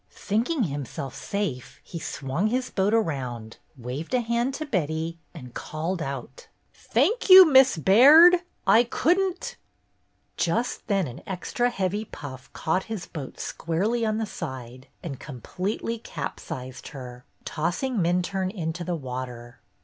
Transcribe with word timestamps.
Thinking 0.09 0.63
himself 0.63 1.13
safe, 1.13 1.79
he 1.83 1.99
swung 1.99 2.47
his 2.47 2.71
boat 2.71 2.91
around, 2.91 3.57
waved 3.77 4.15
a 4.15 4.21
hand 4.21 4.55
to 4.55 4.65
Betty, 4.65 5.19
and 5.31 5.53
called 5.53 6.01
out: 6.01 6.47
"Thank 6.73 7.29
you. 7.29 7.45
Miss 7.45 7.77
Baird! 7.77 8.37
I 8.65 8.83
could 8.83 9.19
n't 9.19 9.57
—"Just 10.37 10.87
then 10.87 11.05
an 11.05 11.21
extra 11.27 11.69
heavy 11.69 12.05
puff 12.05 12.51
caught 12.51 12.85
his 12.85 13.05
boat 13.05 13.39
squarely 13.39 14.03
on 14.03 14.17
the 14.17 14.25
side 14.25 14.87
and 15.03 15.19
completely 15.19 15.99
capsized 15.99 16.87
her, 16.87 17.23
tossing 17.45 17.97
Minturne 17.97 18.49
into 18.49 18.83
the 18.83 18.95
water. 18.95 19.59